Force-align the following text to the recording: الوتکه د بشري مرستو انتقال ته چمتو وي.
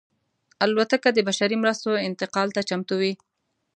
الوتکه 0.65 1.09
د 1.13 1.19
بشري 1.27 1.55
مرستو 1.63 1.91
انتقال 2.07 2.47
ته 2.55 2.61
چمتو 2.69 2.95
وي. 3.01 3.13